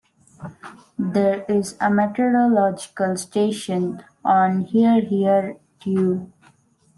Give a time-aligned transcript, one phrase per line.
[0.97, 6.27] There is a meteorological station on Hereheretue.